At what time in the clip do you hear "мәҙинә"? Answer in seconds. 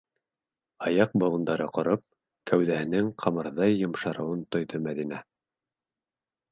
4.89-5.23